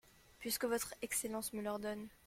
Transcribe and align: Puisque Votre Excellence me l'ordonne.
Puisque 0.39 0.65
Votre 0.65 0.95
Excellence 1.03 1.53
me 1.53 1.61
l'ordonne. 1.61 2.07